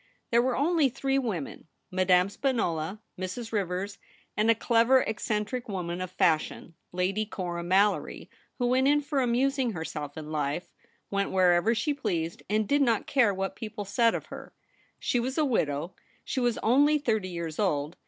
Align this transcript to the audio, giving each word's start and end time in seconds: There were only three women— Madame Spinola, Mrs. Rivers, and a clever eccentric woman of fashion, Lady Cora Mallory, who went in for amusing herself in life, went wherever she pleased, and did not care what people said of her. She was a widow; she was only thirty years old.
There 0.31 0.41
were 0.41 0.55
only 0.57 0.89
three 0.89 1.19
women— 1.19 1.67
Madame 1.91 2.27
Spinola, 2.27 3.01
Mrs. 3.19 3.51
Rivers, 3.51 3.99
and 4.35 4.49
a 4.49 4.55
clever 4.55 5.01
eccentric 5.01 5.69
woman 5.69 6.01
of 6.01 6.09
fashion, 6.09 6.73
Lady 6.91 7.23
Cora 7.23 7.61
Mallory, 7.61 8.27
who 8.57 8.65
went 8.65 8.87
in 8.87 9.01
for 9.01 9.21
amusing 9.21 9.73
herself 9.73 10.17
in 10.17 10.31
life, 10.31 10.73
went 11.11 11.29
wherever 11.29 11.75
she 11.75 11.93
pleased, 11.93 12.41
and 12.49 12.67
did 12.67 12.81
not 12.81 13.05
care 13.05 13.31
what 13.31 13.55
people 13.55 13.85
said 13.85 14.15
of 14.15 14.25
her. 14.33 14.53
She 14.97 15.19
was 15.19 15.37
a 15.37 15.45
widow; 15.45 15.93
she 16.23 16.39
was 16.39 16.57
only 16.63 16.97
thirty 16.97 17.29
years 17.29 17.59
old. 17.59 17.95